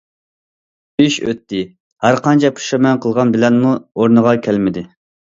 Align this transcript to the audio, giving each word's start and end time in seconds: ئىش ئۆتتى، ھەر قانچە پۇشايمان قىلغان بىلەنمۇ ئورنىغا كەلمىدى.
ئىش 1.03 1.17
ئۆتتى، 1.25 1.59
ھەر 2.05 2.17
قانچە 2.29 2.51
پۇشايمان 2.61 2.97
قىلغان 3.05 3.35
بىلەنمۇ 3.37 3.75
ئورنىغا 3.99 4.33
كەلمىدى. 4.49 4.85